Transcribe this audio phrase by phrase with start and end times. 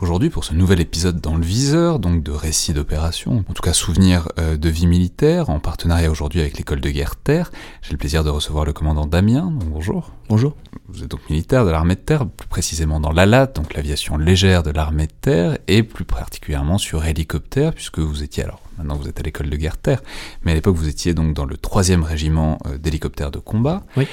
[0.00, 3.72] Aujourd'hui, pour ce nouvel épisode dans le viseur, donc de récits d'opérations, en tout cas
[3.72, 7.50] souvenirs euh, de vie militaire, en partenariat aujourd'hui avec l'école de guerre Terre,
[7.82, 9.50] j'ai le plaisir de recevoir le commandant Damien.
[9.50, 10.12] Donc bonjour.
[10.28, 10.54] Bonjour.
[10.86, 14.62] Vous êtes donc militaire de l'armée de terre, plus précisément dans l'ALAT, donc l'aviation légère
[14.62, 19.08] de l'armée de terre, et plus particulièrement sur hélicoptère, puisque vous étiez alors maintenant vous
[19.08, 20.00] êtes à l'école de guerre terre,
[20.44, 23.82] mais à l'époque vous étiez donc dans le troisième régiment euh, d'hélicoptères de combat.
[23.96, 24.06] Oui.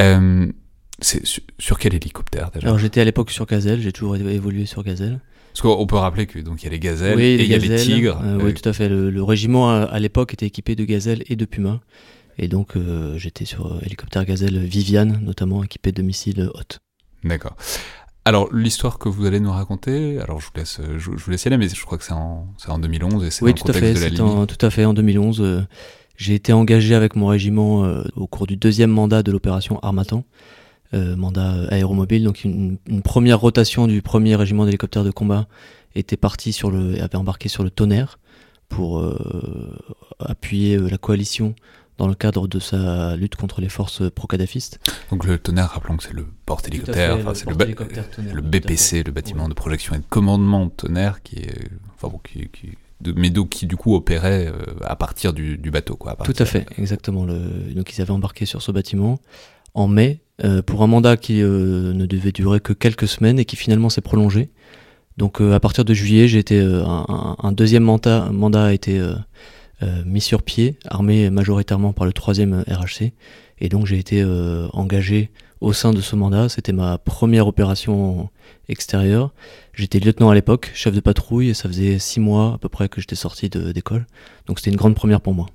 [0.00, 0.50] Euh,
[1.02, 2.66] c'est sur, sur quel hélicoptère déjà?
[2.66, 5.20] Alors j'étais à l'époque sur Gazelle, j'ai toujours évolué sur Gazelle.
[5.52, 7.54] Parce qu'on peut rappeler que donc il y a les gazelles oui, et il y
[7.54, 8.18] a les gazelles, tigres.
[8.24, 8.88] euh, Euh, oui, tout à fait.
[8.88, 11.80] Le, le régiment à, à l'époque était équipé de Gazelle et de Puma.
[12.38, 16.78] Et donc euh, j'étais sur euh, hélicoptère Gazelle Viviane, notamment équipé de missiles Hot.
[17.22, 17.54] D'accord.
[18.24, 21.30] Alors l'histoire que vous allez nous raconter, alors je vous laisse, euh, je, je vous
[21.30, 23.50] laisse y aller, mais je crois que c'est en, c'est en 2011 et c'est Oui,
[23.50, 24.10] dans le tout à contexte fait.
[24.10, 25.40] de la en, tout à fait en 2011.
[25.42, 25.62] euh,
[26.16, 30.18] j'ai été engagé avec mon régiment euh, au cours du deuxième mandat de l'opération Armatan,
[30.18, 30.61] euh,
[30.92, 32.24] mandat euh, aéromobile.
[32.24, 35.46] Donc une, une première rotation du premier régiment d'hélicoptères de combat
[35.94, 38.18] était parti sur le, avait embarqué sur le Tonnerre
[38.68, 39.78] pour euh,
[40.18, 41.54] appuyer euh, la coalition
[41.98, 44.80] dans le cadre de sa lutte contre les forces pro-kadhafistes.
[45.10, 47.54] Donc le tonnerre, rappelons que c'est le porte-hélicoptère, enfin, c'est le.
[48.40, 52.48] BPC, le bâtiment de projection et de commandement de tonnerre, qui est, enfin bon, qui,
[52.48, 54.50] qui de, mais donc qui du coup opérait
[54.82, 56.16] à partir du, du bateau, quoi.
[56.24, 57.26] Tout à fait, exactement.
[57.26, 59.20] Donc ils avaient embarqué sur ce bâtiment
[59.74, 63.44] en mai euh, pour un mandat qui euh, ne devait durer que quelques semaines et
[63.44, 64.50] qui finalement s'est prolongé.
[65.16, 69.00] Donc euh, à partir de juillet, j'ai été un, deuxième mandat, mandat a été
[70.06, 73.12] mis sur pied, armé majoritairement par le troisième RHC,
[73.58, 74.24] et donc j'ai été
[74.72, 76.48] engagé au sein de ce mandat.
[76.48, 78.30] C'était ma première opération
[78.68, 79.34] extérieure.
[79.74, 82.88] J'étais lieutenant à l'époque, chef de patrouille, et ça faisait six mois à peu près
[82.88, 84.06] que j'étais sorti d'école.
[84.46, 85.46] Donc c'était une grande première pour moi.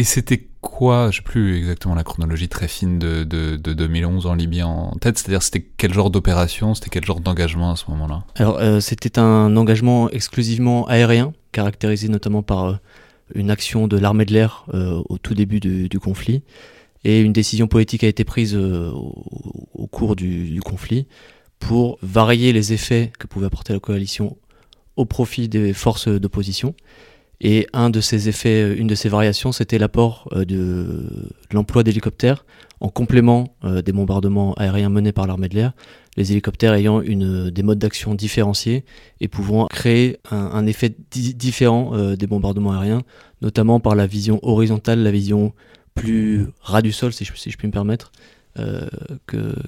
[0.00, 4.24] Et c'était quoi, je sais plus exactement la chronologie très fine de, de, de 2011
[4.24, 7.84] en Libye en tête, c'est-à-dire c'était quel genre d'opération, c'était quel genre d'engagement à ce
[7.90, 8.24] moment-là?
[8.36, 12.74] Alors, euh, c'était un engagement exclusivement aérien, caractérisé notamment par euh,
[13.34, 16.44] une action de l'armée de l'air euh, au tout début du, conflit.
[17.04, 21.08] Et une décision politique a été prise au, cours du conflit
[21.58, 24.38] pour varier les effets que pouvait apporter la coalition
[24.96, 26.74] au profit des forces d'opposition.
[27.40, 31.82] Et un de ces effets, euh, une de ces variations, c'était l'apport euh, de l'emploi
[31.82, 32.44] d'hélicoptères
[32.80, 35.72] en complément euh, des bombardements aériens menés par l'armée de l'air.
[36.16, 38.84] Les hélicoptères ayant une, des modes d'action différenciés
[39.20, 43.02] et pouvant créer un, effet di- différent des bombardements aériens,
[43.42, 45.54] notamment par la vision horizontale, la vision
[45.94, 48.10] plus ras du sol, si je, puis me permettre,
[48.58, 48.88] euh,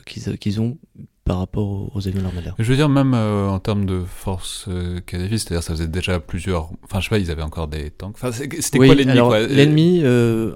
[0.05, 0.77] qu'ils ont
[1.25, 2.27] par rapport aux, avions de.
[2.59, 6.19] Je veux dire, même euh, en termes de force euh, Kadhafi, c'est-à-dire ça faisait déjà
[6.19, 6.71] plusieurs.
[6.83, 8.17] Enfin, je sais pas, ils avaient encore des tanks.
[8.21, 10.55] Enfin, c'était Oui, quoi l'ennemi L'ennemi, euh,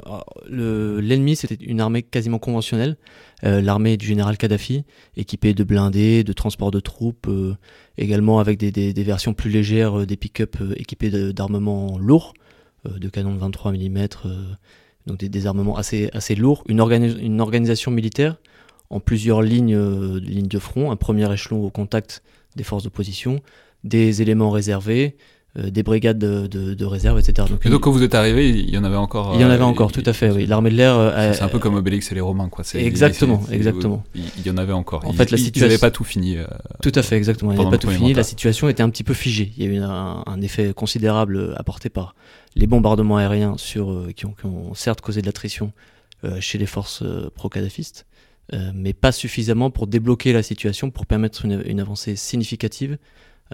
[0.49, 2.97] le- l'ennemi, c'était une armée quasiment conventionnelle,
[3.45, 4.85] euh, l'armée du général Kadhafi,
[5.17, 7.55] équipée de blindés, de transports de troupes, euh,
[7.97, 12.35] également avec des, des- des versions plus légères, des pick-up équipés d'armements lourds,
[12.89, 14.07] de canons de 23 mm,
[15.07, 18.37] donc des, des armements assez, assez lourds, une, organi- une organisation militaire
[18.91, 22.23] en plusieurs lignes, euh, lignes de front, un premier échelon au contact
[22.57, 23.41] des forces d'opposition,
[23.85, 25.17] des éléments réservés,
[25.59, 27.49] euh, des brigades de, de- de réserve, etc.
[27.51, 29.33] Donc, Et donc quand vous êtes arrivé, il y en avait encore.
[29.35, 30.45] il y en euh, avait encore, tout à fait, oui.
[30.47, 30.95] L'armée de l'air.
[30.97, 32.63] euh, C'est un peu comme Obélix et les Romains, quoi.
[32.75, 34.05] Exactement, exactement.
[34.15, 35.05] Il il y en avait encore.
[35.07, 36.37] En Ils- fait, la ils- Ils situation- n'avaient pas tout fini.
[36.37, 36.45] euh,
[36.83, 37.53] Tout à fait, exactement.
[37.53, 38.13] Il n'y Pendant avait le pas tout fini.
[38.15, 39.53] La situation était un petit peu figée.
[39.57, 42.15] Il y a eu un, un effet considérable apporté par
[42.55, 45.73] les bombardements aériens sur, euh, qui, ont, qui ont certes causé de l'attrition
[46.25, 48.07] euh, chez les forces euh, pro-kadhafistes,
[48.53, 52.99] euh, mais pas suffisamment pour débloquer la situation, pour permettre une, une avancée significative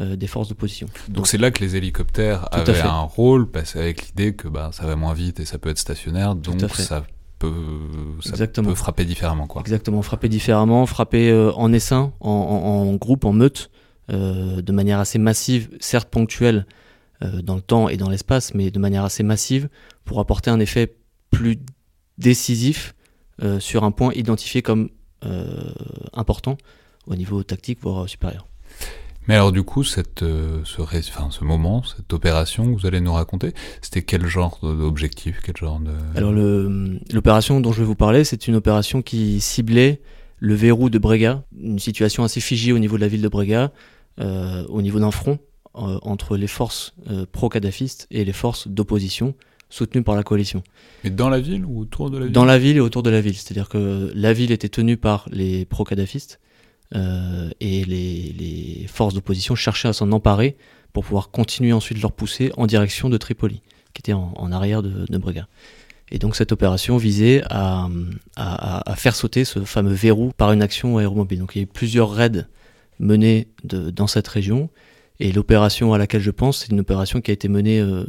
[0.00, 0.86] euh, des forces d'opposition.
[1.08, 4.70] Donc c'est là que les hélicoptères Tout avaient un rôle, parce avec l'idée que bah,
[4.72, 7.04] ça va moins vite et ça peut être stationnaire, donc ça
[7.38, 7.52] peut,
[8.20, 8.68] ça Exactement.
[8.68, 9.62] peut frapper différemment, quoi.
[9.62, 13.70] Exactement, frapper différemment, frapper euh, en essaim, en, en- en groupe, en meute,
[14.08, 16.66] de manière assez massive, certes ponctuelle
[17.42, 19.68] dans le temps et dans l'espace, mais de manière assez massive
[20.04, 20.96] pour apporter un effet
[21.30, 21.58] plus
[22.18, 22.94] décisif
[23.42, 24.88] euh, sur un point identifié comme
[25.24, 25.72] euh,
[26.12, 26.56] important
[27.06, 28.46] au niveau tactique, voire supérieur.
[29.28, 32.86] Mais alors du coup, cette, euh, ce, ré- enfin, ce moment, cette opération que vous
[32.86, 35.92] allez nous raconter, c'était quel genre d'objectif, quel genre de...
[36.16, 36.32] Alors
[37.12, 40.00] l'opération dont je vais vous parler, c'est une opération qui ciblait
[40.38, 43.70] le verrou de Brega, une situation assez figée au niveau de la ville de Brega,
[44.18, 45.38] euh, au niveau d'un front
[45.76, 49.34] euh, entre les forces euh, pro-kadhafistes et les forces d'opposition
[49.72, 50.62] soutenues par la coalition.
[51.02, 52.32] Mais dans la ville ou autour de la ville?
[52.32, 55.26] Dans la ville et autour de la ville, c'est-à-dire que la ville était tenue par
[55.32, 56.40] les pro-kadhafistes
[56.94, 60.56] euh, et les, les forces d'opposition cherchaient à s'en emparer
[60.92, 63.62] pour pouvoir continuer ensuite leur poussée en direction de Tripoli.
[63.94, 65.48] qui était en, arrière de, de Brega.
[66.10, 67.88] Et donc cette opération visait à,
[68.36, 71.38] à, faire sauter ce fameux verrou par une action aéromobile.
[71.38, 72.44] Donc il y a eu plusieurs raids
[72.98, 74.68] menés de, dans cette région.
[75.20, 77.80] Et l'opération à laquelle je pense, c'est une opération qui a été menée.
[77.80, 78.04] Euh,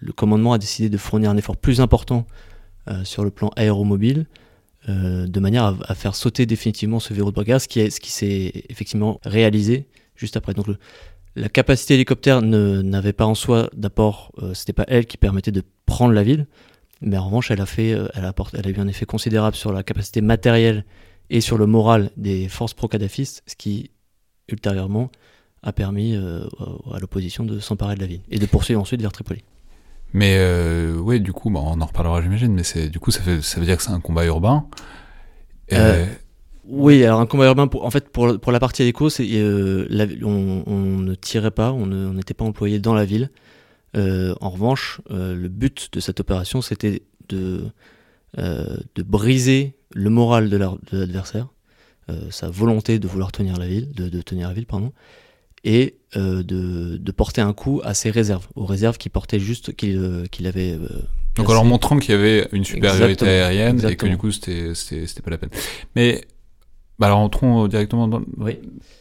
[0.00, 2.26] le, commandement a décidé de fournir un effort plus important
[2.88, 4.26] euh, sur le plan aéromobile,
[4.90, 9.20] euh, de manière à, faire sauter définitivement ce verrou de Brega, ce qui, s'est effectivement
[9.24, 9.86] réalisé
[10.16, 10.52] juste après.
[10.52, 10.66] Donc
[11.34, 15.62] la capacité hélicoptère n'avait pas en soi d'apport, euh, c'était pas elle qui permettait de
[15.86, 16.46] prendre la ville,
[17.00, 19.72] mais en revanche, elle a, fait, elle, a elle a eu un effet considérable sur
[19.72, 20.84] la capacité matérielle
[21.30, 23.90] et sur le moral des forces pro-kadhafistes, ce qui
[24.48, 25.10] ultérieurement
[25.62, 29.42] a permis à l'opposition de s'emparer de la ville et de poursuivre ensuite vers Tripoli.
[30.14, 30.38] Mais
[30.96, 33.82] oui, du coup, on en reparlera, j'imagine, mais c'est du coup, ça, veut dire que
[33.82, 34.66] c'est un combat urbain.
[36.66, 41.50] Oui, alors un combat urbain, en fait, pour, la partie hélico, euh, on, ne tirait
[41.50, 43.30] pas, on n'était pas employé dans la ville.
[43.96, 47.70] Euh, en revanche, euh, le but de cette opération, c'était de,
[48.36, 50.56] de briser le moral de
[50.92, 51.48] l'adversaire,
[52.30, 54.92] sa volonté de vouloir tenir la ville, de, tenir la ville, pardon,
[55.64, 60.46] et de, de, porter un coup à ses réserves, aux réserves qui portaient juste qu'il
[60.46, 60.78] avait.
[61.34, 64.72] Donc en leur montrant qu'il y avait une supériorité aérienne et que du coup c'était
[65.24, 65.50] pas la peine.
[65.96, 66.24] Mais
[66.98, 68.22] bah alors entrons directement dans,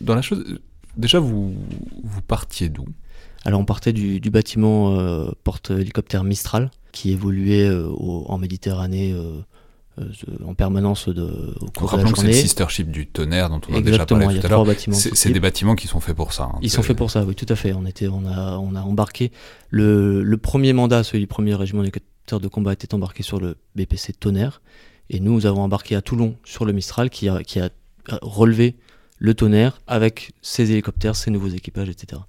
[0.01, 0.59] dans la chose.
[0.97, 1.55] Déjà, vous,
[2.03, 2.85] vous partiez d'où?
[3.45, 9.41] Alors on partait du, du bâtiment euh, porte-hélicoptère Mistral, qui évoluait euh, en Méditerranée euh,
[10.45, 12.15] en permanence de, au cours de la journée.
[12.15, 14.65] c'est le sister ship du tonnerre dont on a déjà parlé tout à l'heure.
[14.77, 16.43] C'est des bâtiments qui sont faits pour ça.
[16.43, 17.73] Hein, Ils sont faits pour ça, oui, tout à fait.
[17.73, 19.31] On, était, on, a, on a embarqué
[19.69, 23.55] le, le premier mandat, celui du premier régiment d'hélicoptères de combat, était embarqué sur le
[23.75, 24.61] BPC Tonnerre.
[25.09, 27.69] Et nous, nous avons embarqué à Toulon sur le Mistral qui a, qui a
[28.21, 28.75] relever
[29.19, 32.21] le tonnerre avec ses hélicoptères, ses nouveaux équipages, etc.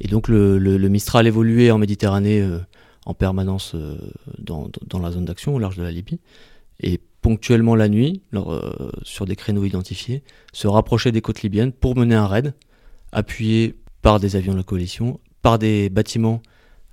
[0.00, 2.58] Et donc le, Mistral évoluait en Méditerranée euh,
[3.04, 3.96] en permanence euh,
[4.38, 4.70] dans,
[5.00, 6.20] la zone d'action au large de la Libye.
[6.82, 11.96] Et ponctuellement la nuit, euh, sur des créneaux identifiés, se rapprochait des côtes libyennes pour
[11.96, 12.54] mener un raid,
[13.12, 16.42] appuyé par des avions de la coalition, par des bâtiments,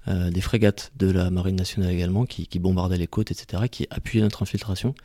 [0.07, 4.23] des frégates de la Marine nationale également, qui, qui bombardaient les côtes, etc., qui appuyaient
[4.23, 4.95] notre infiltration.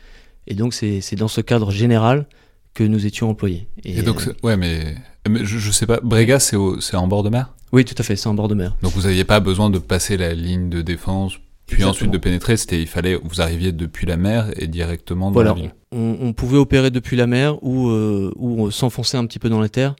[0.46, 2.26] Et donc c'est dans ce cadre général
[2.75, 3.69] que nous étions employés.
[3.84, 4.96] Et, donc, euh, ouais, mais,
[5.26, 7.54] je, je, sais pas, Brega, c'est en bord de mer?
[7.72, 8.76] Oui, tout à fait, c'est en bord de mer.
[8.82, 11.34] Donc vous n'aviez pas besoin de passer la ligne de défense,
[11.66, 15.43] puis ensuite de pénétrer, c'était il fallait, vous arriviez depuis la mer et directement dans
[15.43, 15.75] la ville.
[15.93, 19.61] On, on, pouvait opérer depuis la mer ou, euh, ou s'enfoncer un petit peu dans
[19.61, 19.96] la terre,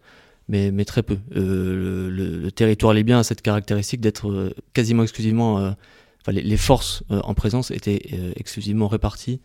[0.49, 1.19] mais, mais très peu.
[1.37, 5.55] Euh, le, territoire libyen a cette caractéristique d'être quasiment exclusivement...
[5.55, 8.02] enfin, les, les, forces en présence étaient
[8.37, 9.40] exclusivement réparties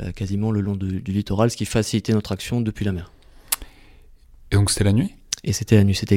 [0.00, 3.10] euh, quasiment le long du littoral, ce qui facilitait notre action depuis la mer.
[4.52, 5.12] Et donc c'était la nuit?
[5.42, 6.14] Et c'était la nuit, c'était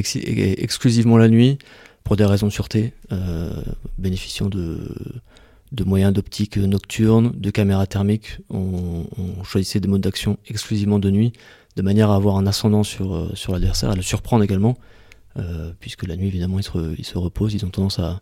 [0.62, 1.58] exclusivement la nuit,
[2.04, 3.50] pour des raisons de sûreté, euh,
[3.98, 4.94] bénéficiant de,
[5.72, 8.38] de moyens d'optique nocturne, de caméras thermiques.
[8.50, 9.04] On,
[9.42, 11.32] choisissait des modes d'action exclusivement de nuit,
[11.76, 14.76] de manière à avoir un ascendant sur, euh, sur l'adversaire, à le surprendre également,
[15.80, 18.20] puisque la nuit, évidemment, ils se, ils se reposent, ils ont tendance à,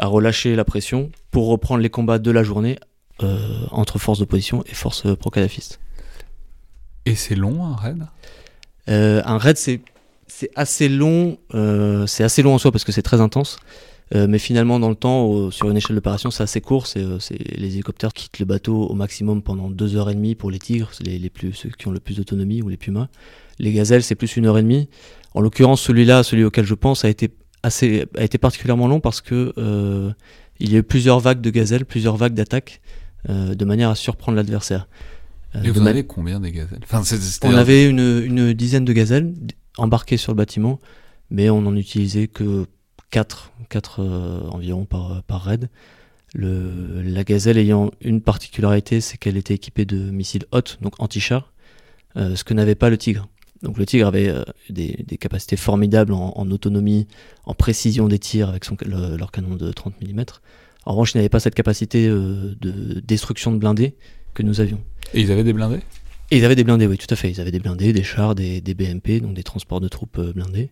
[0.00, 2.78] à relâcher la pression pour reprendre les combats de la journée
[3.22, 5.78] euh, entre forces d'opposition et forces pro-kadhafistes.
[7.04, 8.06] Et c'est long un raid?
[8.88, 9.82] Euh, Un raid, c'est
[10.54, 13.58] assez long, euh, c'est assez long en soi parce que c'est très intense.
[14.12, 16.86] Mais finalement, dans le temps, sur une échelle d'opération, c'est assez court.
[16.86, 17.04] C'est
[17.56, 20.90] les hélicoptères quittent le bateau au maximum pendant deux heures et demie pour les tigres,
[21.04, 23.08] les, les plus, ceux qui ont le plus d'autonomie ou les pumas.
[23.60, 24.88] Les gazelles, c'est plus une heure et demie.
[25.34, 27.30] En l'occurrence, celui-là, celui auquel je pense, a été
[27.62, 29.52] assez, a été particulièrement long parce que
[30.58, 32.80] il y a eu plusieurs vagues de gazelles, plusieurs vagues d'attaques.
[33.28, 34.88] Euh, de manière à surprendre l'adversaire.
[35.54, 36.80] Euh, Et vous en avez combien des gazelles?
[36.82, 37.02] Enfin,
[37.42, 39.34] On avait une, une, dizaine de gazelles
[39.76, 40.78] embarquées sur le bâtiment,
[41.28, 42.64] mais on n'en utilisait que
[43.10, 45.68] 4, 4 euh, environ par, par raid.
[46.34, 51.52] Le, la gazelle ayant une particularité, c'est qu'elle était équipée de missiles hautes, donc anti-char,
[52.14, 53.28] ce que n'avait pas le Tigre.
[53.62, 54.32] Donc le Tigre avait
[54.68, 57.08] des, des, capacités formidables en, en, autonomie,
[57.46, 60.22] en précision des tirs avec son, leur canon de 30 mm.
[60.86, 63.94] En revanche, ils n'avaient pas cette capacité euh, de destruction de blindés
[64.34, 64.80] que nous avions.
[65.14, 65.80] Et ils avaient des blindés?
[66.30, 67.30] Et ils avaient des blindés, oui, tout à fait.
[67.30, 70.70] Ils avaient des blindés, des chars, des, BMP, donc des transports de troupes euh, blindés.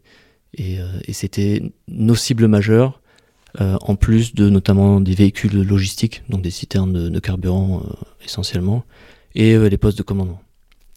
[0.55, 3.01] Et, euh, et c'était nos cibles majeures,
[3.59, 7.83] en plus de notamment des véhicules logistiques, donc des citernes de, carburant
[8.25, 8.85] essentiellement,
[9.35, 10.41] et les postes de commandement.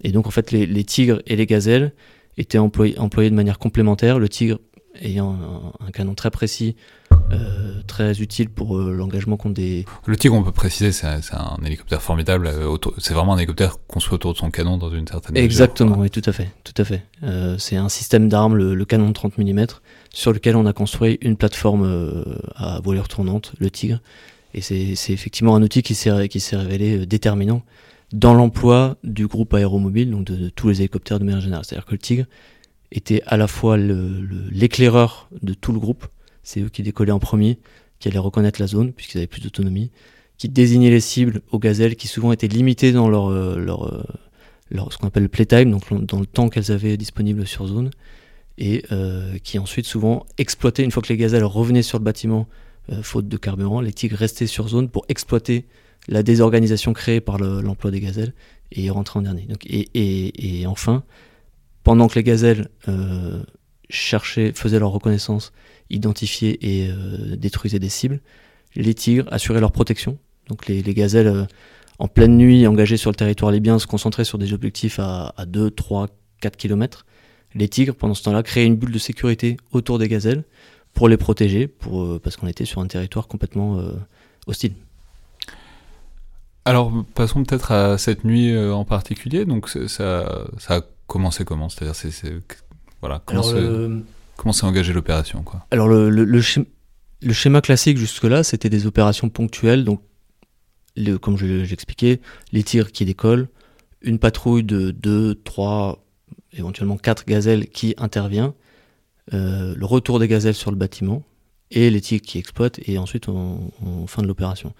[0.03, 1.91] Et donc en fait, les, tigres et les gazelles
[2.37, 2.95] étaient employés
[3.29, 4.19] de manière complémentaire.
[4.19, 4.59] Le tigre
[4.99, 6.75] ayant un, canon très précis
[7.31, 9.85] euh, très utile pour euh, l'engagement contre des.
[10.05, 12.47] Le Tigre, on peut préciser, c'est un, un, hélicoptère formidable.
[12.47, 16.01] Euh, c'est vraiment un hélicoptère construit autour de son canon dans une certaine Exactement, mesure,
[16.03, 17.03] oui, tout à fait, tout à fait.
[17.57, 19.65] C'est un système d'armes, le, le, canon de 30 mm,
[20.13, 23.99] sur lequel on a construit une plateforme à voilure tournante, le Tigre.
[24.53, 27.63] Et c'est effectivement un outil qui s'est qui s'est révélé déterminant
[28.11, 31.63] dans l'emploi du groupe aéromobile, donc de, de, tous les hélicoptères de manière générale.
[31.65, 32.25] C'est-à-dire que le Tigre
[32.91, 36.05] était à la fois l'éclaireur de tout le groupe
[36.43, 37.59] c'est eux qui décollaient en premier,
[37.99, 39.91] qui allaient reconnaître la zone, puisqu'ils avaient plus d'autonomie,
[40.37, 44.03] qui désignaient les cibles aux gazelles, qui souvent étaient limitées dans leur, euh, leur, euh,
[44.71, 47.91] leur ce qu'on appelle le playtime, donc dans le temps qu'elles avaient disponible sur zone,
[48.57, 52.47] et euh, qui ensuite souvent exploitaient, une fois que les gazelles revenaient sur le bâtiment,
[53.03, 55.65] faute de carburant, les tigres restaient sur zone pour exploiter
[56.09, 58.33] la désorganisation créée par l'emploi des gazelles
[58.71, 59.43] et rentrer en dernier.
[59.43, 61.03] Donc, et, et, et, enfin,
[61.83, 62.67] pendant que les gazelles
[63.89, 65.53] cherchaient, faisaient leur reconnaissance
[65.91, 68.19] identifier et euh, détruisaient des cibles.
[68.75, 70.17] Les tigres assuraient leur protection.
[70.47, 71.45] Donc les, gazelles, euh,
[71.99, 75.71] en pleine nuit, engagées sur le territoire libyen, se concentraient sur des objectifs à, 2,
[75.71, 76.07] 3,
[76.41, 77.05] 4 km.
[77.53, 80.43] Les tigres, pendant ce temps-là, créaient une bulle de sécurité autour des gazelles
[80.93, 83.81] pour les protéger, pour, euh, parce qu'on était sur un territoire complètement
[84.47, 84.73] hostile.
[86.63, 89.45] Alors, passons peut-être à cette nuit en particulier.
[89.45, 89.87] Donc, ça,
[90.57, 91.69] ça a commencé comment?
[91.69, 92.11] C'est-à-dire, c'est,
[93.01, 93.43] voilà, comment
[94.41, 96.41] Comment s'est engagée l'opération Alors le, le,
[97.31, 100.01] schéma, classique jusque-là, c'était des opérations ponctuelles, donc
[101.21, 102.21] comme j'expliquais,
[102.51, 103.49] les tirs qui décollent,
[104.01, 106.03] une patrouille de 2, 3,
[106.53, 108.55] éventuellement 4 gazelles qui intervient,
[109.31, 111.21] euh, le retour des gazelles sur le bâtiment,
[111.69, 113.71] et les tirs qui exploitent, et ensuite on,
[114.07, 114.73] fin de l'opération.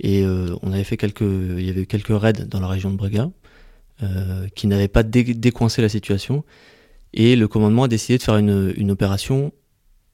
[0.00, 2.90] Et euh, on avait fait quelques, il y avait eu quelques raids dans la région
[2.90, 3.30] de Brega,
[4.02, 6.44] euh, qui n'avaient pas décoincé la situation,
[7.12, 9.52] et le commandement a décidé de faire une, opération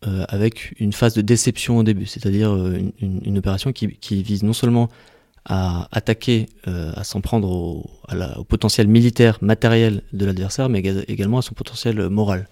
[0.07, 4.55] euh, avec une phase de déception au début, c'est-à-dire euh, une, opération qui, vise non
[4.55, 4.89] seulement
[5.45, 11.43] à attaquer, euh, à s'en prendre au, potentiel militaire, matériel de l'adversaire, mais également à
[11.43, 12.49] son potentiel moral.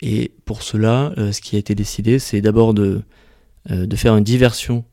[0.00, 3.02] Et pour cela, ce qui a été décidé, c'est d'abord de,
[3.70, 4.84] de faire une diversion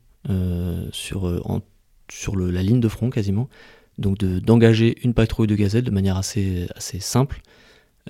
[0.93, 3.49] sur, la ligne de front quasiment,
[3.97, 6.67] donc d'engager une patrouille de gazelle de manière assez
[6.99, 7.41] simple,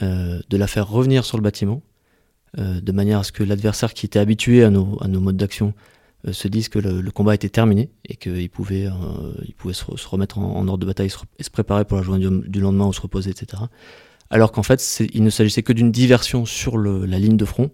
[0.01, 1.83] euh, de la faire revenir sur le bâtiment,
[2.57, 5.75] euh, de manière à ce que l'adversaire qui était habitué à nos, modes d'action
[6.27, 8.87] euh, se dise que le, combat était terminé et qu'il pouvait,
[9.43, 12.87] il se, remettre en, ordre de bataille et se, préparer pour la journée du, lendemain
[12.87, 13.63] ou se reposer, etc.
[14.31, 17.69] Alors qu'en fait, il ne s'agissait que d'une diversion sur la ligne de front,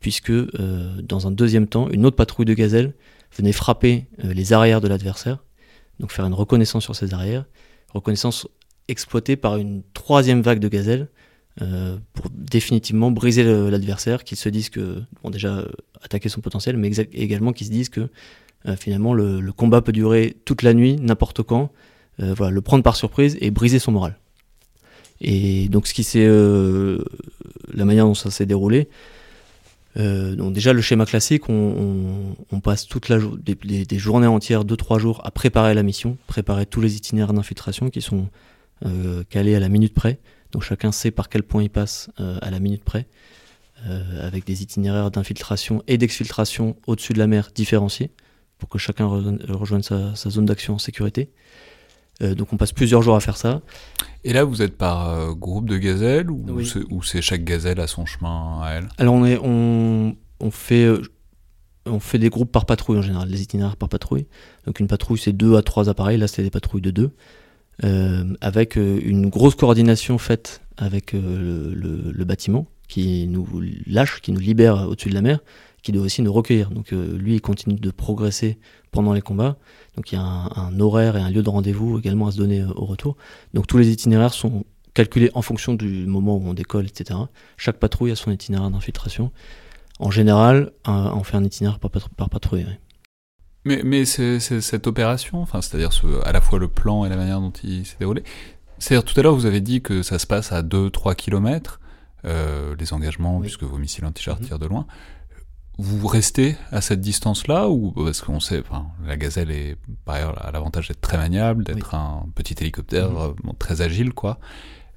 [0.00, 2.94] puisque dans un deuxième temps, une autre patrouille de gazelles
[3.36, 5.44] venait frapper les arrières de l'adversaire,
[6.00, 7.44] donc faire une reconnaissance sur ses arrières,
[7.92, 8.48] reconnaissance
[8.88, 11.08] exploité par une troisième vague de gazelles
[11.60, 15.68] euh, pour définitivement briser l'adversaire, qu'ils se disent que, bon déjà, euh,
[16.00, 18.08] attaquer son potentiel, mais également qu'ils se disent que
[18.66, 21.70] euh, finalement le, combat peut durer toute la nuit, n'importe quand,
[22.18, 24.16] voilà, le prendre par surprise et briser son moral.
[25.20, 28.88] Et donc ce qui c'est la manière dont ça s'est déroulé,
[29.96, 35.20] donc déjà le schéma classique, on, passe toute la des, des, journées entières, 2-3 jours
[35.24, 38.28] à préparer la mission, préparer tous les itinéraires d'infiltration qui sont
[39.28, 40.18] calé à la minute près.
[40.52, 43.06] Donc chacun sait par quel point il passe euh, à la minute près,
[43.86, 48.10] euh, avec des itinéraires d'infiltration et d'exfiltration au-dessus de la mer différenciés,
[48.58, 51.30] pour que chacun rejoigne sa, zone d'action en sécurité.
[52.20, 53.60] donc on passe plusieurs jours à faire ça.
[54.22, 58.60] Et là, vous êtes par groupe de gazelles ou c'est chaque gazelle à son chemin
[58.62, 58.88] à elle?
[58.98, 60.86] Alors on, est, on, on, fait,
[61.86, 64.26] on fait des groupes par patrouille en général, des itinéraires par patrouille.
[64.66, 67.10] Donc une patrouille c'est deux à trois appareils, là c'est des patrouilles de deux.
[67.84, 73.46] Euh, avec euh, une grosse coordination faite avec euh, le, bâtiment qui nous
[73.86, 75.40] lâche, qui nous libère au-dessus de la mer,
[75.82, 76.70] qui doit aussi nous recueillir.
[76.70, 78.58] Donc lui, il continue de progresser
[78.92, 79.56] pendant les combats.
[79.96, 82.62] Donc il y a un, horaire et un lieu de rendez-vous également à se donner
[82.62, 83.16] au retour.
[83.54, 87.18] Donc tous les itinéraires sont calculés en fonction du moment où on décolle, etc.
[87.56, 89.32] Chaque patrouille a son itinéraire d'infiltration.
[89.98, 92.66] En général, on fait un itinéraire par, patrouille.
[93.64, 97.16] Mais, mais c'est, cette opération, enfin, c'est-à-dire ce, à la fois le plan et la
[97.16, 98.24] manière dont il s'est déroulé,
[98.78, 101.80] c'est-à-dire tout à l'heure vous avez dit que ça se passe à 2-3 km,
[102.24, 104.46] euh, les engagements, puisque vos missiles anti-char mhm.
[104.46, 104.86] tirent de loin.
[105.78, 110.46] Vous restez à cette distance-là ou parce qu'on sait, enfin, la gazelle est par ailleurs
[110.46, 113.52] à l'avantage d'être très maniable, d'être un petit hélicoptère mhm.
[113.58, 114.38] très agile, quoi.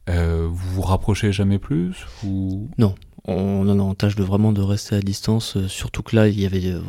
[0.10, 2.94] Euh, vous vous rapprochez jamais plus ou Non,
[3.28, 6.46] on en tâche de vraiment de rester à distance, euh, surtout que là il y
[6.46, 6.82] avait euh,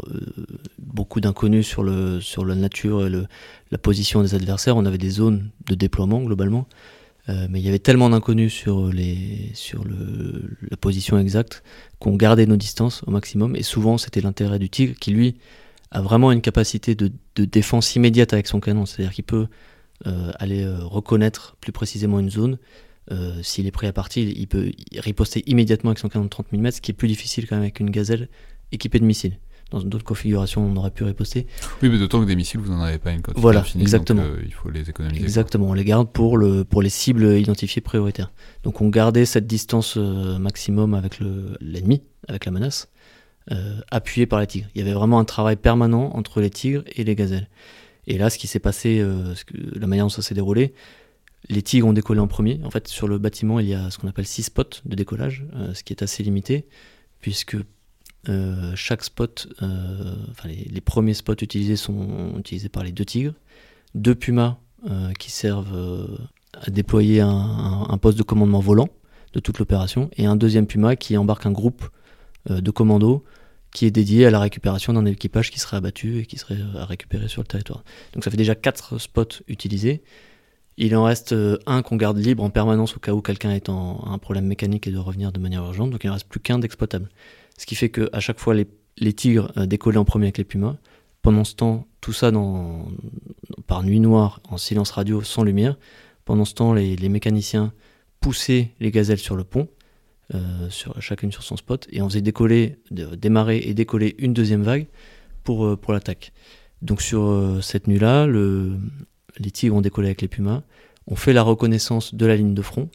[0.78, 1.84] beaucoup d'inconnus sur
[2.22, 3.10] sur la nature et
[3.70, 4.76] la position des adversaires.
[4.76, 6.66] On avait des zones de déploiement globalement.
[7.28, 9.82] mais il y avait tellement d'inconnus sur, les, sur
[10.70, 11.64] la position exacte
[11.98, 13.56] qu'on gardait nos distances au maximum.
[13.56, 15.34] Et souvent, c'était l'intérêt du tigre qui, lui,
[15.90, 18.86] a vraiment une capacité de, de défense immédiate avec son canon.
[18.86, 19.48] C'est-à-dire qu'il peut
[20.38, 22.58] aller reconnaître plus précisément une zone.
[23.42, 26.70] S'il est prêt à partir, il peut riposter immédiatement avec son canon de 30 mm,
[26.72, 28.28] ce qui est plus difficile quand même avec une gazelle
[28.72, 29.38] équipée de missiles
[29.70, 31.46] dans d'autres configurations, on aurait pu riposter.
[31.82, 34.22] Oui, mais d'autant que des missiles, vous n'en avez pas une quantité Voilà, exactement.
[34.22, 35.22] Donc, euh, il faut les économiser.
[35.22, 38.32] Exactement, on les garde pour, le, pour les cibles identifiées prioritaires.
[38.62, 41.18] Donc on gardait cette distance euh, maximum avec
[41.60, 42.88] l'ennemi, avec la menace,
[43.50, 44.68] euh, appuyée par les tigres.
[44.74, 47.48] Il y avait vraiment un travail permanent entre les tigres et les gazelles.
[48.06, 50.74] Et là, ce qui s'est passé, ce que, la manière dont ça s'est déroulé,
[51.48, 52.60] les tigres ont décollé en premier.
[52.64, 55.46] En fait, sur le bâtiment, il y a ce qu'on appelle six spots de décollage,
[55.74, 56.66] ce qui est assez limité,
[57.20, 57.56] puisque
[58.28, 63.34] euh, chaque spot, euh, enfin les, premiers spots utilisés sont utilisés par les deux tigres,
[63.94, 64.58] deux pumas
[64.90, 66.08] euh, qui servent
[66.52, 68.88] à déployer un, poste de commandement volant
[69.32, 71.88] de toute l'opération, et un deuxième puma qui embarque un groupe
[72.48, 73.24] de commandos
[73.72, 76.84] qui est dédié à la récupération d'un équipage qui serait abattu et qui serait à
[76.86, 77.84] récupérer sur le territoire.
[78.14, 80.02] Donc ça fait déjà quatre spots utilisés.
[80.78, 81.34] Il en reste
[81.66, 84.86] un qu'on garde libre en permanence au cas où quelqu'un est en un problème mécanique
[84.86, 87.08] et doit revenir de manière urgente, donc il ne reste plus qu'un d'exploitable.
[87.58, 90.76] Ce qui fait qu'à chaque fois, les, tigres euh, décollaient en premier avec les pumas.
[91.22, 92.86] Pendant ce temps, tout ça dans,
[93.66, 95.76] par nuit noire, en silence radio, sans lumière.
[96.24, 97.72] Pendant ce temps, les, mécaniciens
[98.20, 99.68] poussaient les gazelles sur le pont,
[100.34, 104.62] euh, sur, chacune sur son spot, et on faisait décoller, démarrer et décoller une deuxième
[104.62, 104.86] vague
[105.42, 106.32] pour, euh, pour l'attaque.
[106.82, 108.26] Donc sur cette nuit-là,
[109.38, 110.62] les tigres ont décollé avec les pumas,
[111.06, 112.88] on fait la reconnaissance de la ligne de front,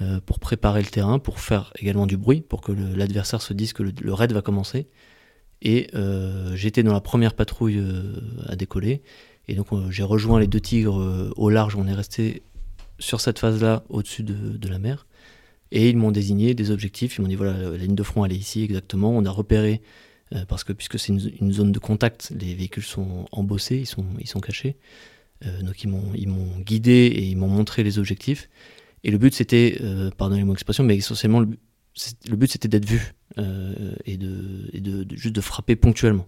[0.00, 3.72] euh, pour préparer le terrain, pour faire également du bruit, pour que l'adversaire se dise
[3.72, 4.86] que le, raid va commencer.
[5.60, 9.02] Et euh, j'étais dans la première patrouille euh, à décoller.
[9.48, 11.74] Et donc j'ai rejoint les deux tigres au large.
[11.74, 12.42] On est resté
[12.98, 15.06] sur cette phase-là, au-dessus de, la mer.
[15.72, 17.16] Et ils m'ont désigné des objectifs.
[17.16, 19.10] Ils m'ont dit voilà, la ligne de front, elle est ici exactement.
[19.10, 19.80] On a repéré,
[20.48, 24.28] parce que puisque c'est une, zone de contact, les véhicules sont embossés, ils sont, ils
[24.28, 24.76] sont cachés.
[25.62, 28.48] Donc ils m'ont guidé et ils m'ont montré les objectifs.
[29.04, 33.94] Et le but, c'était, euh, pardonnez-moi l'expression, mais essentiellement, le, but, c'était d'être vu euh,
[34.04, 36.26] et, de, juste de frapper ponctuellement.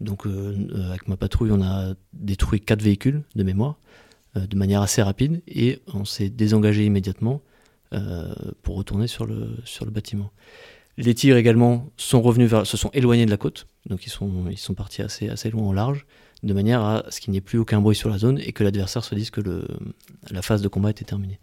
[0.00, 3.78] Donc, euh, avec ma patrouille, on a détruit quatre véhicules de mémoire
[4.34, 7.40] de manière assez rapide et on s'est désengagé immédiatement
[8.60, 10.30] pour retourner sur le, sur le bâtiment.
[10.98, 14.44] Les tirs également sont revenus vers, se sont éloignés de la côte, donc ils sont,
[14.50, 16.04] ils sont partis assez, assez loin en large,
[16.46, 18.64] de manière à ce qu'il n'y ait plus aucun bruit sur la zone et que
[18.64, 19.40] l'adversaire se dise que
[20.30, 21.40] la phase de combat était terminée.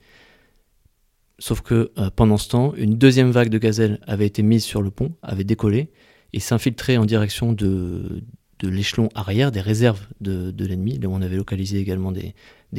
[1.40, 4.82] Sauf que euh, pendant ce temps, une deuxième vague de gazelles avait été mise sur
[4.82, 5.90] le pont, avait décollé
[6.32, 8.24] et s'infiltrait en direction de,
[8.62, 10.98] l'échelon arrière, des réserves de, l'ennemi.
[11.00, 12.34] Là où on avait localisé également des,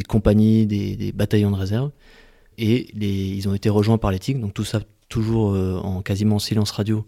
[0.08, 1.90] compagnies, des, bataillons de réserve.
[2.56, 6.38] Et ils ont été rejoints par les tigres, donc tout ça toujours euh, en quasiment
[6.38, 7.06] silence radio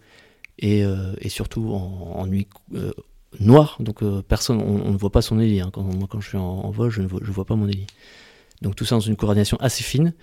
[0.58, 2.48] et, euh, et surtout en, nuit
[3.40, 3.76] noire.
[3.80, 5.62] Donc personne, on, ne voit pas son hélice.
[5.62, 5.70] Hein.
[5.72, 7.86] Quand, moi, quand je suis en, vol, je ne vois, pas mon hélice.
[8.62, 10.14] Donc tout ça dans une coordination assez fine.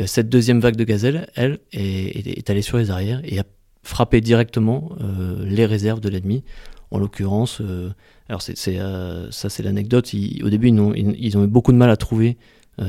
[0.00, 3.44] Euh, cette deuxième vague de gazelles, elle, est, allée sur les arrières et a
[3.82, 6.44] frappé directement euh, les réserves de l'ennemi.
[6.90, 7.90] En l'occurrence, euh,
[8.28, 10.10] alors c'est, ça c'est l'anecdote,
[10.42, 12.36] au début ils ont, eu beaucoup de mal à trouver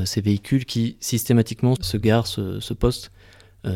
[0.04, 3.10] ces véhicules qui systématiquement se garent, se, postent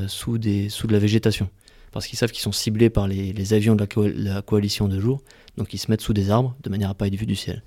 [0.06, 1.48] sous, sous de la végétation.
[1.92, 5.22] Parce qu'ils savent qu'ils sont ciblés par les, avions de la, la, coalition de jour,
[5.57, 7.62] donc ils se mettent sous des arbres de manière à pas être vus du ciel.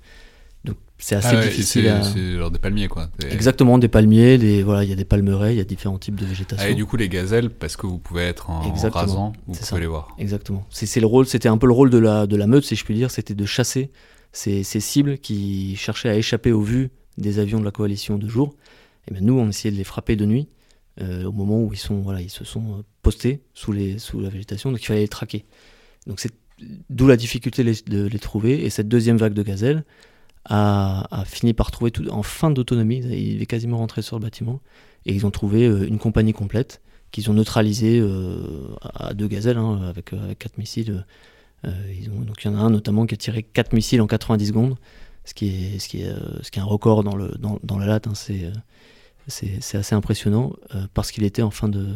[0.64, 1.92] Donc c'est assez ah difficile.
[2.02, 3.08] C'est genre des palmiers quoi.
[3.30, 6.14] Exactement, des palmiers, des, voilà, il y a des palmeraies, il y a différents types
[6.14, 6.64] de végétation.
[6.64, 9.80] Ah, et du coup les gazelles, parce que vous pouvez être en rasant, vous pouvez
[9.80, 10.14] les voir.
[10.18, 10.64] Exactement.
[10.70, 12.84] C'est le rôle, c'était un peu le rôle de la, de la meute, si je
[12.84, 13.90] puis dire, c'était de chasser
[14.32, 18.28] ces, ces, cibles qui cherchaient à échapper aux vues des avions de la coalition de
[18.28, 18.54] jour.
[19.08, 20.48] Et bien nous, on essayait de les frapper de nuit,
[21.00, 24.70] euh, au moment où ils, sont, voilà, ils se sont euh, postés sous, la végétation,
[24.70, 25.44] donc il fallait les traquer.
[26.06, 26.32] Donc c'est
[26.90, 28.64] d'où la difficulté de les trouver.
[28.64, 29.84] Et cette deuxième vague de gazelles,
[30.44, 34.60] a, fini par trouver en fin d'autonomie, il est quasiment rentré sur le bâtiment,
[35.06, 39.58] et ils ont trouvé euh, une compagnie complète qu'ils ont neutralisé euh, à deux gazelles
[39.58, 41.04] hein, avec, quatre missiles.
[41.62, 44.76] donc il y en a un notamment qui a tiré quatre missiles en 90 secondes,
[45.24, 45.48] ce qui
[46.00, 48.06] est, un record dans, la latte.
[48.06, 48.14] Hein,
[49.26, 50.54] c'est, assez impressionnant
[50.94, 51.88] parce qu'il était en fin de,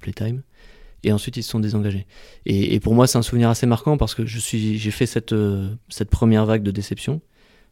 [0.00, 0.42] playtime
[1.06, 2.06] et ensuite ils se sont désengagés.
[2.44, 6.10] Et, pour moi, c'est un souvenir assez marquant parce que j'ai fait cette, euh, cette
[6.10, 7.20] première vague de déception.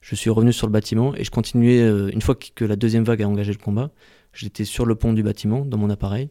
[0.01, 3.05] Je suis revenu sur le bâtiment et je continuais, euh, une fois que la deuxième
[3.05, 3.91] vague a engagé le combat,
[4.33, 6.31] j'étais sur le pont du bâtiment, dans mon appareil.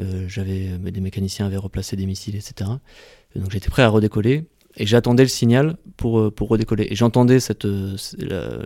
[0.00, 2.70] Euh, j'avais, des mécaniciens avaient replacé des missiles, etc.
[3.34, 4.44] donc j'étais prêt à redécoller
[4.78, 6.86] et j'attendais le signal pour, pour redécoller.
[6.90, 7.66] Et j'entendais cette,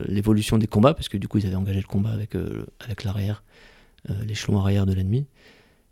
[0.07, 2.37] l'évolution des combats, parce que du coup ils avaient engagé le combat avec,
[2.81, 3.43] avec l'arrière
[4.27, 5.27] l'échelon arrière de l'ennemi.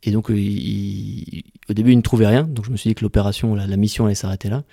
[0.02, 2.44] Et donc, au début, ils ne trouvaient rien.
[2.44, 4.64] Donc, je me suis dit que l'opération, la, mission allait s'arrêter là.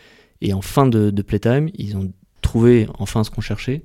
[0.41, 3.83] Et en fin de, de playtime, ils ont trouvé enfin ce qu'on cherchait.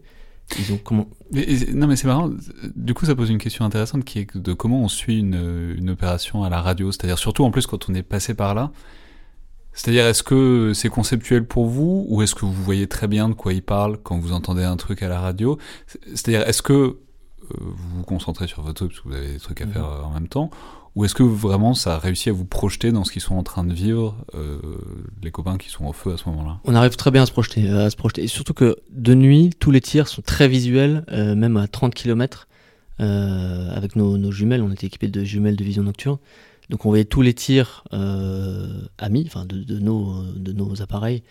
[0.58, 2.30] Ils ont comment Non, mais c'est marrant.
[2.76, 5.90] Du coup, ça pose une question intéressante qui est de comment on suit une, une
[5.90, 6.92] opération à la radio.
[6.92, 8.70] C'est-à-dire, surtout en plus quand on est passé par là.
[9.72, 13.34] C'est-à-dire, est-ce que c'est conceptuel pour vous ou est-ce que vous voyez très bien de
[13.34, 15.58] quoi il parle quand vous entendez un truc à la radio?
[16.14, 16.96] C'est-à-dire, est-ce que euh,
[17.50, 20.00] vous vous concentrez sur votre truc parce que vous avez des trucs à faire mhm.
[20.00, 20.50] euh, en même temps
[20.94, 23.42] ou est-ce que vraiment ça a réussi à vous projeter dans ce qu'ils sont en
[23.42, 24.58] train de vivre, euh,
[25.22, 26.60] les copains qui sont au feu à ce moment-là?
[26.66, 28.22] On arrive très bien à se projeter, à se projeter.
[28.22, 32.46] Et surtout que de nuit, tous les tirs sont très visuels, même à 30 km.
[32.98, 36.18] avec nos, nos, jumelles, on était équipés de jumelles de vision nocturne.
[36.70, 41.22] Donc on voyait tous les tirs euh, amis, enfin de, nos, de nos appareils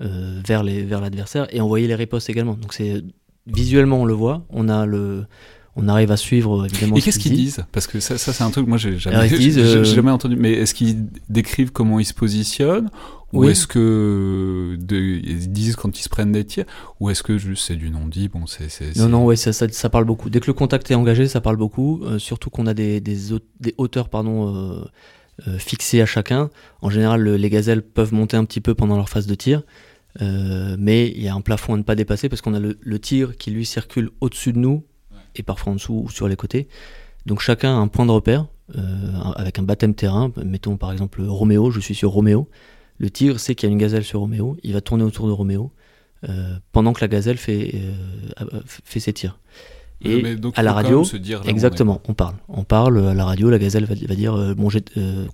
[0.00, 2.54] euh, vers les vers l'adversaire et on voyait les ripostes également.
[2.54, 3.02] Donc c'est
[3.46, 5.24] visuellement on le voit, on a le
[5.76, 6.96] on arrive à suivre évidemment.
[6.96, 7.64] Et qu'est-ce qu'ils disent?
[7.72, 10.36] Parce que ça, ça c'est un truc moi j'ai jamais, euh, jamais entendu.
[10.36, 12.88] Mais est-ce qu'ils décrivent comment ils se positionnent?
[13.36, 16.64] Ou est-ce que ils disent quand ils se prennent des tirs
[17.00, 20.04] Ou est-ce que juste c'est du non-dit bon, c'est, Non, non, ouais, ça, ça, parle
[20.04, 20.30] beaucoup.
[20.30, 22.02] Dès que le contact est engagé, ça parle beaucoup.
[22.04, 23.16] Euh, surtout qu'on a des, des,
[23.60, 24.84] des, hauteurs pardon, euh,
[25.46, 26.50] euh, fixées à chacun.
[26.80, 29.62] En général, les gazelles peuvent monter un petit peu pendant leur phase de tir.
[30.20, 33.36] mais il y a un plafond à ne pas dépasser parce qu'on a le, tir
[33.36, 34.84] qui lui circule au-dessus de nous
[35.34, 36.68] et parfois en dessous ou sur les côtés.
[37.26, 38.46] Donc chacun a un point de repère
[39.36, 40.32] avec un baptême terrain.
[40.44, 42.48] Mettons par exemple Roméo, je suis sur Roméo.
[42.98, 45.32] Le tigre sait qu'il y a une gazelle sur Roméo, il va tourner autour de
[45.32, 45.72] Roméo
[46.28, 49.38] euh, pendant que la gazelle fait, euh, fait ses tirs.
[50.02, 50.22] Et
[50.54, 51.04] à la radio,
[51.46, 52.34] exactement, on, parle.
[52.48, 54.82] On parle à la radio, la gazelle va, dire euh, bon, j'ai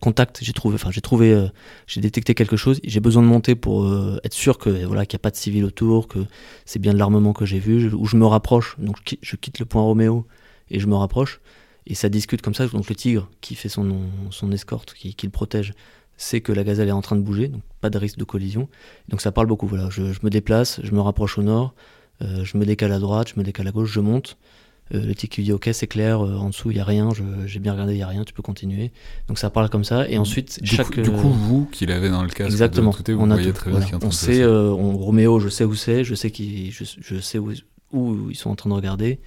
[0.00, 1.48] contact, j'ai trouvé, enfin j'ai trouvé,
[1.88, 2.80] j'ai détecté quelque chose.
[2.84, 5.64] J'ai besoin de monter pour être sûr que voilà qu'il n'y a pas de civil
[5.64, 6.20] autour, que
[6.64, 8.76] c'est bien de l'armement que j'ai vu, ou je me rapproche.
[8.78, 10.26] Donc je quitte le point Roméo
[10.70, 11.40] et je me rapproche.
[11.86, 12.68] Et ça discute comme ça.
[12.68, 15.74] Donc le tigre qui fait son, son escorte, qui, qui le protège,
[16.22, 18.68] c'est que la gazelle est en train de bouger, donc pas de risque de collision.
[19.08, 19.66] Donc ça parle beaucoup.
[19.66, 21.74] Voilà, je, me déplace, je me rapproche au nord,
[22.22, 24.38] euh, je me décale à droite, je me décale à gauche, je monte.
[24.94, 27.08] Euh, le tic dit ok c'est clair, euh, en dessous il y a rien,
[27.46, 28.92] j'ai bien regardé il y a rien, tu peux continuer.
[29.26, 30.94] Donc ça parle comme ça et ensuite du chaque.
[30.94, 32.92] Coup, du coup vous qui l'avez dans le casque, exactement.
[32.92, 35.40] Côté, vous on voyez très bien ce qui est en train on sait, on, Roméo
[35.40, 37.52] je sais où c'est, je sais qui, je, je, sais où,
[37.92, 39.18] où, ils sont en train de regarder.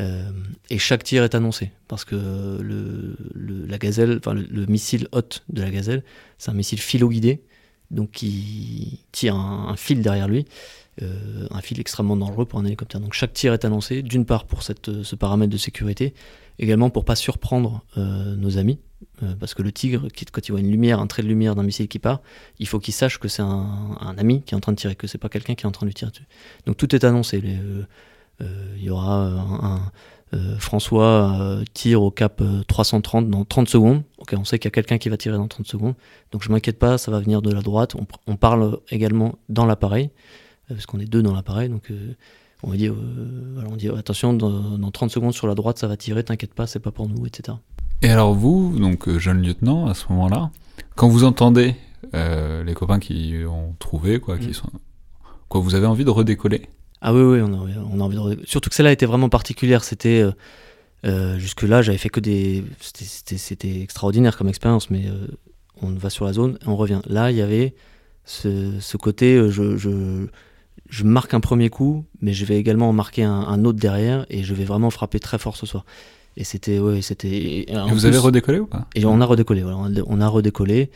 [0.00, 0.30] Euh,
[0.70, 3.16] et chaque tir est annoncé parce que le,
[3.66, 6.02] la gazelle, enfin le, missile hôte de la gazelle,
[6.38, 7.42] c'est un missile philo-guidé,
[7.90, 10.46] donc qui tire un, fil derrière lui,
[11.02, 13.00] euh, un fil extrêmement dangereux pour un hélicoptère.
[13.00, 16.14] Donc chaque tir est annoncé, d'une part pour ce paramètre de sécurité,
[16.58, 18.78] également pour pas surprendre euh, nos amis,
[19.40, 21.86] parce que le tigre, quand il voit une lumière, un trait de lumière d'un missile
[21.86, 22.22] qui part,
[22.58, 25.06] il faut qu'il sache que c'est un, ami qui est en train de tirer, que
[25.06, 26.26] c'est pas quelqu'un qui est en train de lui tirer dessus.
[26.66, 27.42] Donc tout est annoncé.
[28.76, 29.92] Il y aura un,
[30.34, 34.02] euh, François euh, tire au cap 330 dans 30 secondes.
[34.32, 35.94] On sait qu'il y a quelqu'un qui va tirer dans 30 secondes.
[36.30, 37.94] Donc je m'inquiète pas, ça va venir de la droite.
[38.26, 40.10] On, parle également dans l'appareil,
[40.68, 41.68] parce qu'on est deux dans l'appareil.
[41.68, 41.92] Donc
[42.62, 46.54] on dit, on dit attention, dans, 30 secondes sur la droite, ça va tirer, t'inquiète
[46.54, 47.58] pas, c'est pas pour nous, etc.
[48.00, 50.50] Et alors vous, donc jeune lieutenant à ce moment-là,
[50.94, 51.74] quand vous entendez
[52.14, 54.54] les copains qui ont trouvé, quoi, qui mm.
[54.54, 54.70] sont,
[55.48, 56.68] quoi, vous avez envie de redécoller?
[57.04, 58.46] Ah oui, oui, on a, on a envie de...
[58.46, 59.82] Surtout que celle-là était vraiment particulière.
[59.82, 60.22] C'était.
[60.22, 60.30] Euh,
[61.04, 62.64] euh, jusque-là, j'avais fait que des.
[62.80, 65.26] C'était extraordinaire comme expérience, mais euh,
[65.82, 67.00] on va sur la zone et on revient.
[67.08, 67.74] Là, il y avait
[68.24, 69.36] ce, ce côté.
[69.50, 70.28] Je, je,
[70.88, 74.44] je, marque un premier coup, mais je vais également en marquer un, autre derrière et
[74.44, 75.84] je vais vraiment frapper très fort ce soir.
[76.36, 76.78] Et c'était.
[76.78, 77.66] Ouais, c'était.
[77.88, 78.86] Vous avez redécollé ou pas?
[78.94, 79.62] Et on a redécollé.
[79.62, 80.92] Voilà, on a redécollé.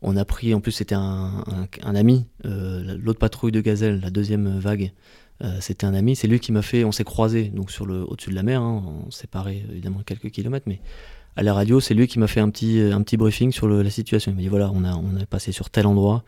[0.00, 4.08] On a pris, en plus, c'était un, un, un, ami, l'autre patrouille de gazelle, la
[4.08, 4.92] deuxième vague,
[5.42, 8.02] euh, c'était un ami, c'est lui qui m'a fait, on s'est croisés donc sur le
[8.04, 10.80] au-dessus de la mer, hein, on séparé évidemment quelques kilomètres, mais
[11.36, 13.88] à la radio, c'est lui qui m'a fait un petit un petit briefing sur la
[13.88, 14.32] situation.
[14.32, 16.24] Il m'a dit voilà, on a on a passé sur tel endroit,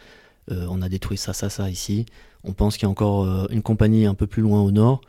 [0.51, 2.07] euh, on a détruit ça ça ça ici.
[2.45, 5.03] On pense qu'il y a encore euh, une compagnie un peu plus loin au nord.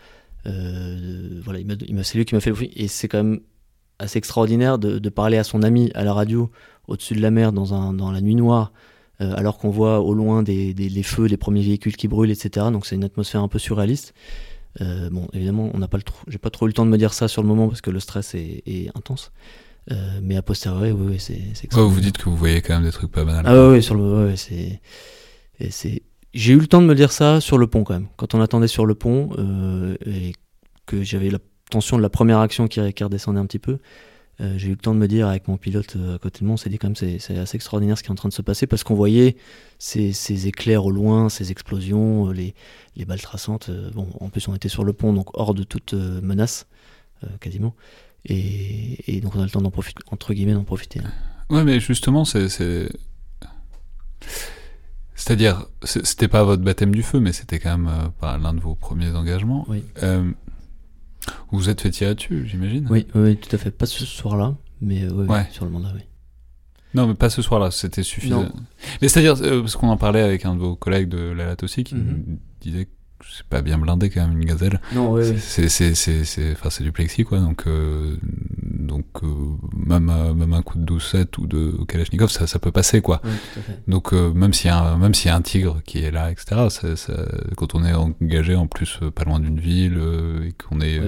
[0.46, 3.39] voilà, il c'est lui qui m'a fait le briefing et c'est quand même
[4.00, 6.52] assez extraordinaire de, de, parler à son ami à la radio
[6.88, 8.74] au-dessus de la mer dans un dans la nuit noire
[9.21, 12.67] euh, alors qu'on voit au loin des, les feux, les premiers véhicules qui brûlent, etc.
[12.71, 14.13] Donc c'est une atmosphère un peu surréaliste.
[14.82, 16.97] Euh, bon, évidemment, on n'a pas le j'ai pas trop eu le temps de me
[16.97, 19.32] dire ça sur le moment parce que le stress est, intense.
[19.91, 21.76] Euh, mais a posteriori, oui, oui c'est.
[21.76, 23.45] Ouais, vous dites que vous voyez quand même des trucs pas banals.
[23.45, 24.82] Ah oui, sur le, ouais, c'est,
[25.69, 26.02] c'est.
[26.34, 28.08] J'ai eu le temps de me dire ça sur le pont quand même.
[28.17, 29.30] Quand on attendait sur le pont
[30.06, 30.34] et
[30.88, 31.38] que j'avais la
[31.69, 33.78] tension de la première action qui, qui redescendait un petit peu,
[34.41, 36.46] euh, j'ai eu le temps de me dire avec mon pilote euh, à côté de
[36.46, 38.34] moi, on s'est dit quand même c'est, assez extraordinaire ce qui est en train de
[38.34, 39.38] se passer parce qu'on voyait
[39.78, 42.56] ces, ces éclairs au loin, ces explosions, euh, les,
[42.96, 43.69] les, balles traçantes.
[43.93, 46.67] bon, en plus on était sur le pont, donc hors de toute menace,
[47.39, 47.76] quasiment.
[48.26, 51.02] Et, donc on a le temps d'en profiter, entre guillemets, d'en profiter.
[51.50, 52.48] Ouais, mais justement, c'est.
[55.15, 59.12] C'est-à-dire, c'était pas votre baptême du feu, mais c'était quand même l'un de vos premiers
[59.12, 59.65] engagements.
[59.69, 59.84] Oui.
[61.29, 63.71] Euh, vous vous êtes fait tirer dessus, j'imagine oui, oui, tout à fait.
[63.71, 65.47] Pas ce soir-là, mais euh, ouais.
[65.51, 66.01] sur le mandat, oui.
[66.93, 68.45] Non, mais pas ce soir-là, c'était suffisant.
[69.01, 71.95] Mais c'est-à-dire, parce qu'on en parlait avec un de vos collègues de la aussi, qui
[71.95, 72.38] mhm.
[72.62, 72.91] disait que
[73.31, 74.79] c'est pas bien blindé quand même une gazelle.
[74.93, 75.38] Non, ouais.
[75.38, 78.15] C'est c'est c'est enfin c'est du plexi quoi donc euh,
[78.86, 79.28] donc euh,
[79.76, 83.22] même même un coup de 12-7 ou de Kalachnikov ça ça peut passer quoi.
[83.88, 86.32] Donc euh, même s'il y a un, même y a un tigre qui est là
[86.32, 86.69] etc.
[86.96, 87.13] Ça,
[87.56, 90.00] quand on est engagé en plus pas loin d'une ville
[90.46, 91.02] et qu'on est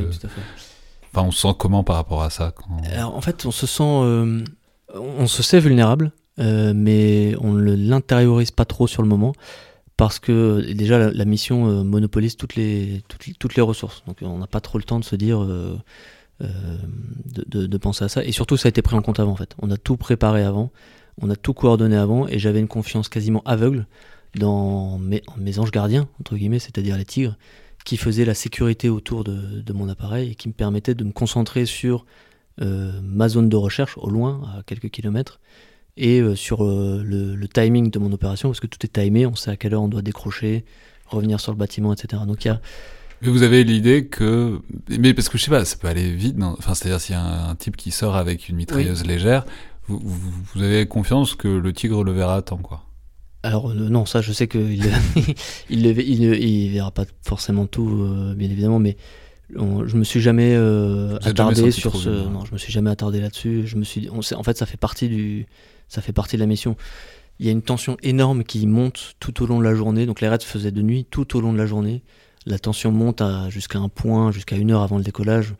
[1.14, 2.54] enfin on se sent comment par rapport à ça
[2.94, 3.84] Alors en fait on se sent
[4.94, 9.34] on se sait vulnérable mais on ne l'intériorise pas trop sur le moment
[9.98, 13.02] parce que déjà la, mission euh, monopolise toutes les,
[13.40, 14.04] toutes, les ressources.
[14.08, 15.78] Donc on n'a pas trop le temps de se dire, euh,
[16.42, 16.78] euh,
[17.36, 18.24] de, penser à ça.
[18.24, 19.56] Et surtout, ça a été pris en compte avant en fait.
[19.62, 20.72] On a tout préparé avant,
[21.22, 23.88] on a tout coordonné avant, et j'avais une confiance quasiment aveugle
[24.36, 25.22] dans mes,
[25.60, 27.38] anges gardiens, entre guillemets, c'est-à-dire les tigres,
[27.86, 31.66] qui faisaient la sécurité autour de, mon appareil et qui me permettaient de me concentrer
[31.66, 32.06] sur
[32.58, 35.40] ma zone de recherche au loin, à quelques kilomètres,
[35.98, 39.36] et euh, sur euh, le, timing de mon opération, parce que tout est timé, on
[39.36, 40.66] sait à quelle heure on doit décrocher,
[41.08, 42.24] revenir sur le bâtiment, etc.
[42.28, 42.62] Donc il y a...
[43.26, 46.38] Mais vous avez l'idée que, mais parce que je sais pas, ça peut aller vite.
[46.42, 49.46] Enfin, c'est-à-dire s'il y a un, type qui sort avec une mitrailleuse légère,
[49.88, 52.84] vous, vous, avez confiance que le tigre le verra à temps, quoi.
[53.44, 54.86] Alors euh, non, ça je sais qu'il il,
[55.70, 58.98] il, il, verra pas forcément tout, bien évidemment, mais
[59.50, 60.56] je me suis jamais
[61.24, 62.10] attardé sur ce.
[62.10, 63.64] Non, je me suis jamais attardé là-dessus.
[63.66, 65.48] Je me suis, on en fait, ça fait partie du,
[65.88, 66.76] ça fait partie de la mission.
[67.40, 70.06] Il y a une tension énorme qui monte tout au long de la journée.
[70.06, 72.04] Donc les raids se faisaient de nuit tout au long de la journée.
[72.46, 75.56] La tension monte jusqu'à un point, jusqu'à une heure avant le décollage,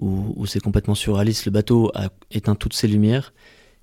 [0.00, 1.46] où, c'est complètement surréaliste.
[1.46, 3.32] Le bateau a éteint toutes ses lumières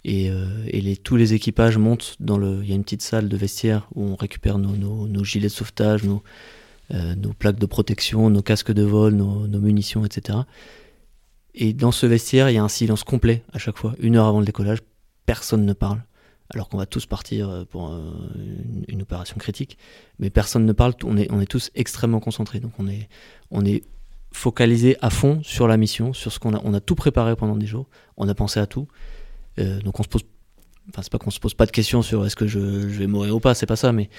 [0.04, 2.62] et, euh, tous les équipages montent dans le.
[2.64, 6.02] Il y a une petite salle de vestiaire où on récupère nos, gilets de sauvetage,
[6.94, 10.40] euh, nos, plaques de protection, nos casques de vol, nos, nos munitions, etc.
[11.54, 14.26] Et dans ce vestiaire, il y a un silence complet à chaque fois, une heure
[14.26, 14.80] avant le décollage
[15.26, 16.04] personne ne parle,
[16.54, 18.14] alors qu'on va tous partir euh, pour euh,
[18.88, 19.78] une, opération critique,
[20.20, 23.08] mais personne ne parle, on est, on est tous extrêmement concentrés, donc on est,
[23.52, 23.84] on est
[24.32, 27.56] focalisé à fond sur la mission, sur ce qu'on a, on a tout préparé pendant
[27.56, 27.88] des jours,
[28.18, 28.88] on a pensé à tout,
[29.60, 30.24] euh, donc on se pose,
[30.90, 33.36] enfin c'est pas qu'on se pose pas de questions sur est-ce que je, vais mourir
[33.36, 34.10] ou pas, c'est pas ça, mais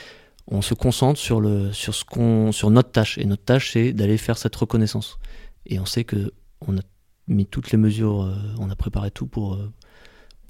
[0.49, 3.93] on se concentre sur le, sur ce qu'on, sur notre tâche, et notre tâche c'est
[3.93, 5.19] d'aller faire cette reconnaissance,
[5.67, 6.33] et on sait que
[6.67, 6.81] on a
[7.29, 9.59] mis toutes les mesures, on a préparé tout pour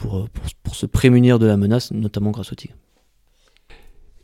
[0.02, 0.28] pour,
[0.62, 2.74] pour, se prémunir de la menace, notamment grâce au tigre.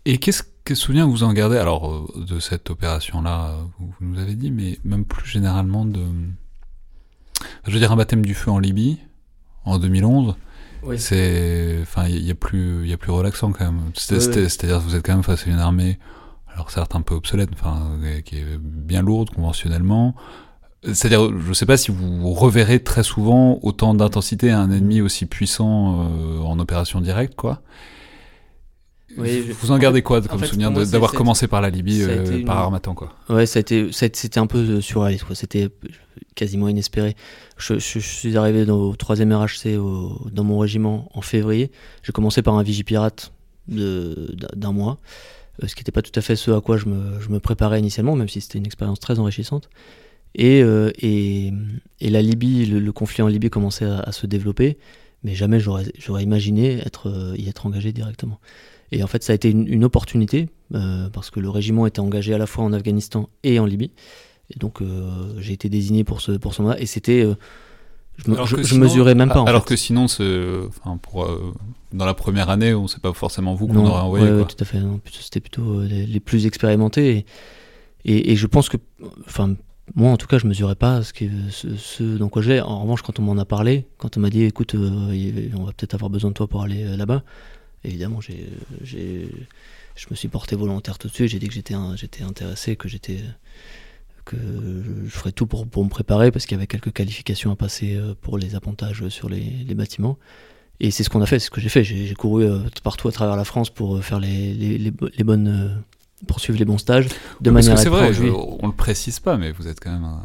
[0.04, 4.34] Et qu'est-ce que souvenir vous en gardez alors euh, de cette opération-là Vous nous avez
[4.34, 6.00] dit, mais même plus généralement de,
[7.66, 8.98] je veux dire un baptême du feu en Libye
[9.64, 10.34] en 2011.
[10.84, 10.98] Oui.
[10.98, 13.90] C'est, enfin, il y, a plus, il y a plus relaxant quand même.
[13.94, 15.98] C'est-à-dire que vous êtes quand même face à une armée,
[16.52, 20.14] alors certes un peu obsolète, enfin, qui est bien lourde conventionnellement,
[20.84, 25.00] c'est-à-dire, je ne sais pas si vous reverrez très souvent autant d'intensité à un ennemi
[25.00, 27.62] aussi puissant euh, en opération directe, quoi.
[29.16, 33.12] vous en gardez quoi comme souvenir d'avoir commencé par la Libye, euh, par Armatan, quoi?
[33.28, 35.34] Ouais, ça a été, c'était un peu euh, surréaliste, quoi.
[35.34, 35.68] C'était
[36.36, 37.16] quasiment inespéré.
[37.56, 41.72] Je, suis arrivé dans, au 3e RHC dans mon régiment en février.
[42.04, 43.32] J'ai commencé par un vigipirate
[43.66, 44.98] d'un mois,
[45.60, 47.80] ce qui n'était pas tout à fait ce à quoi je me, je me préparais
[47.80, 49.68] initialement, même si c'était une expérience très enrichissante.
[50.40, 51.52] Euh, et,
[52.00, 54.78] et, la Libye, le, conflit en Libye commençait à, se développer,
[55.24, 58.40] mais jamais j'aurais imaginé être, euh, y être engagé directement.
[58.92, 62.32] Et en fait, ça a été une, opportunité, euh, parce que le régiment était engagé
[62.34, 63.90] à la fois en Afghanistan et en Libye.
[64.54, 64.82] Et donc,
[65.38, 67.22] j'ai été désigné pour ce, pour ce mandat, et c'était.
[68.16, 69.44] je, ne mesurais même pas.
[69.46, 71.28] alors que sinon, enfin, pour,
[71.92, 74.30] dans la première année, on ne sait pas forcement vous qu'on aurait envoyé.
[74.30, 74.78] Oui, tout à fait.
[75.20, 77.18] C'était plutôt les, plus expérimentés.
[77.18, 77.26] Et,
[78.06, 78.78] et, et, je pense que,
[79.26, 79.54] enfin,
[79.94, 82.60] moi, en tout cas, je mesurais pas ce, que, ce, dans quoi j'ai.
[82.60, 85.72] En revanche, quand on m'en a parlé, quand on m'a dit, écoute, euh, on va
[85.72, 87.22] peut-être avoir besoin de toi pour aller euh, là-bas,
[87.84, 88.48] évidemment, j'ai,
[88.84, 91.28] je me suis porté volontaire tout de suite.
[91.28, 93.18] J'ai dit que j'étais, j'étais intéressé, que j'étais,
[94.24, 94.36] que
[95.04, 97.96] je ferais tout pour, pour me préparer parce qu'il y avait quelques qualifications à passer
[97.96, 100.18] euh, pour les appontages sur les, les bâtiments.
[100.80, 101.82] Et c'est ce qu'on a fait, c'est ce que j'ai fait.
[101.82, 102.46] J'ai, couru
[102.84, 105.82] partout à travers la France pour faire les, les bonnes
[106.26, 107.08] poursuivre les bons stages
[107.40, 108.10] de manière que c'est vrai,
[108.60, 110.22] on le précise pas, mais vous êtes quand même un,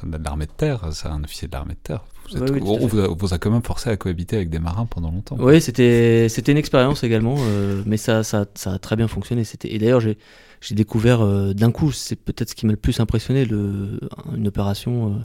[0.00, 2.04] soldat de l'armée de terre, c'est un officier de l'armée de terre.
[2.34, 5.36] Vous on, vous a, quand même forcé à cohabiter avec des marins pendant longtemps.
[5.38, 9.44] Oui, c'était c'était une expérience également, euh, mais ça, ça, ça a très bien fonctionné.
[9.44, 10.18] C'était et d'ailleurs j'ai
[10.60, 14.00] j'ai découvert euh, d'un coup, c'est peut-être ce qui m'a le plus impressionné, le,
[14.34, 15.18] une opération euh,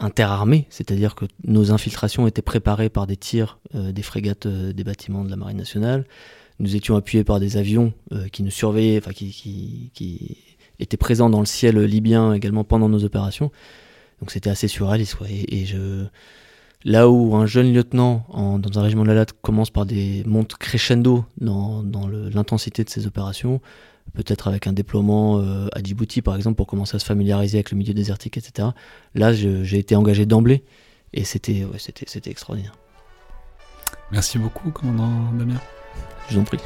[0.00, 5.30] interarmée, c'est-à-dire que nos infiltrations étaient préparées par des tirs des frégates des bâtiments de
[5.30, 6.04] la Marine nationale.
[6.60, 7.92] Nous étions appuyés par des avions
[8.32, 10.38] qui nous surveillaient, enfin qui, qui, qui,
[10.80, 13.50] étaient présents dans le ciel libyen également pendant nos opérations.
[14.20, 15.16] Donc c'était assez surréaliste.
[15.28, 16.06] Et, je,
[16.84, 20.22] là où un jeune lieutenant en, dans un régiment de la Latte commence par des
[20.26, 23.60] montes crescendo dans, dans l'intensité de ses opérations,
[24.14, 27.70] peut-être avec un déploiement euh, à Djibouti par exemple pour commencer à se familiariser avec
[27.70, 28.68] le milieu désertique, etc.
[29.14, 30.64] Là, j'ai été engagé d'emblée
[31.12, 31.66] et c'était
[32.26, 32.74] extraordinaire.
[34.10, 35.60] Merci beaucoup, commandant Damien.
[36.28, 36.60] Je vous en prie.